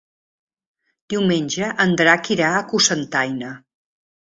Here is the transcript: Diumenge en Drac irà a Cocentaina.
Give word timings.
Diumenge 1.15 1.71
en 1.87 1.95
Drac 2.03 2.33
irà 2.39 2.51
a 2.59 2.67
Cocentaina. 2.75 3.57